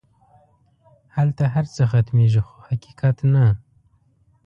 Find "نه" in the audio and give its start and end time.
3.33-3.45